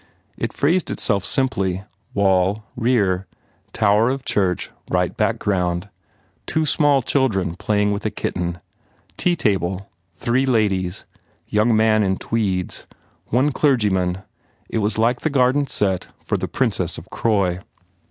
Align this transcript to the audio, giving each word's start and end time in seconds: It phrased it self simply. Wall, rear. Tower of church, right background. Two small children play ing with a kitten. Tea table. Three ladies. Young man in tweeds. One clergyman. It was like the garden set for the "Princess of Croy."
It 0.35 0.51
phrased 0.51 0.89
it 0.89 0.99
self 0.99 1.23
simply. 1.23 1.83
Wall, 2.15 2.63
rear. 2.75 3.27
Tower 3.71 4.09
of 4.09 4.25
church, 4.25 4.71
right 4.89 5.15
background. 5.15 5.89
Two 6.47 6.65
small 6.65 7.03
children 7.03 7.53
play 7.53 7.83
ing 7.83 7.91
with 7.91 8.03
a 8.07 8.09
kitten. 8.09 8.61
Tea 9.15 9.35
table. 9.35 9.91
Three 10.17 10.47
ladies. 10.47 11.05
Young 11.49 11.77
man 11.77 12.01
in 12.01 12.17
tweeds. 12.17 12.87
One 13.27 13.51
clergyman. 13.51 14.23
It 14.69 14.79
was 14.79 14.97
like 14.97 15.19
the 15.21 15.29
garden 15.29 15.67
set 15.67 16.07
for 16.19 16.35
the 16.35 16.47
"Princess 16.47 16.97
of 16.97 17.07
Croy." 17.11 17.59